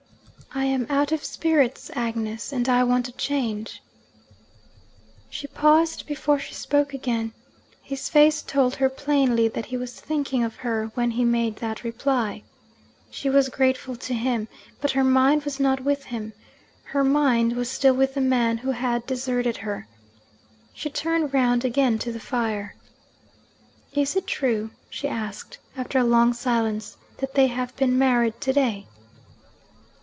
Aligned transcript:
'I 0.53 0.65
am 0.65 0.87
out 0.89 1.13
of 1.13 1.23
spirits, 1.23 1.89
Agnes, 1.95 2.51
and 2.51 2.67
I 2.67 2.83
want 2.83 3.07
a 3.07 3.13
change.' 3.13 3.81
She 5.29 5.47
paused 5.47 6.05
before 6.05 6.39
she 6.39 6.53
spoke 6.53 6.93
again. 6.93 7.31
His 7.81 8.09
face 8.09 8.41
told 8.41 8.75
her 8.75 8.89
plainly 8.89 9.47
that 9.47 9.67
he 9.67 9.77
was 9.77 9.97
thinking 9.97 10.43
of 10.43 10.57
her 10.57 10.87
when 10.93 11.11
he 11.11 11.23
made 11.23 11.55
that 11.57 11.85
reply. 11.85 12.43
She 13.09 13.29
was 13.29 13.47
grateful 13.47 13.95
to 13.95 14.13
him, 14.13 14.49
but 14.81 14.91
her 14.91 15.05
mind 15.05 15.45
was 15.45 15.57
not 15.57 15.85
with 15.85 16.03
him: 16.03 16.33
her 16.83 17.05
mind 17.05 17.55
was 17.55 17.71
still 17.71 17.93
with 17.93 18.13
the 18.15 18.19
man 18.19 18.57
who 18.57 18.71
had 18.71 19.05
deserted 19.05 19.55
her. 19.55 19.87
She 20.73 20.89
turned 20.89 21.33
round 21.33 21.63
again 21.63 21.97
to 21.99 22.11
the 22.11 22.19
fire. 22.19 22.75
'Is 23.93 24.17
it 24.17 24.27
true,' 24.27 24.71
she 24.89 25.07
asked, 25.07 25.59
after 25.77 25.97
a 25.97 26.03
long 26.03 26.33
silence, 26.33 26.97
'that 27.19 27.35
they 27.35 27.47
have 27.47 27.73
been 27.77 27.97
married 27.97 28.41
to 28.41 28.51
day?' 28.51 28.85